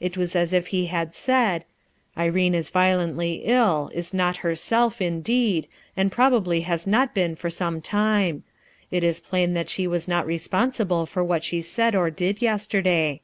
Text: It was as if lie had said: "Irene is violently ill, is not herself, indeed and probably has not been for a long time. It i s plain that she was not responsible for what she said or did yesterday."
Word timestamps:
It 0.00 0.16
was 0.16 0.34
as 0.34 0.54
if 0.54 0.72
lie 0.72 0.86
had 0.86 1.14
said: 1.14 1.66
"Irene 2.16 2.54
is 2.54 2.70
violently 2.70 3.42
ill, 3.44 3.90
is 3.92 4.14
not 4.14 4.38
herself, 4.38 5.02
indeed 5.02 5.68
and 5.94 6.10
probably 6.10 6.62
has 6.62 6.86
not 6.86 7.12
been 7.14 7.36
for 7.36 7.48
a 7.48 7.62
long 7.62 7.82
time. 7.82 8.42
It 8.90 9.04
i 9.04 9.08
s 9.08 9.20
plain 9.20 9.52
that 9.52 9.68
she 9.68 9.86
was 9.86 10.08
not 10.08 10.24
responsible 10.24 11.04
for 11.04 11.22
what 11.22 11.44
she 11.44 11.60
said 11.60 11.94
or 11.94 12.08
did 12.08 12.40
yesterday." 12.40 13.20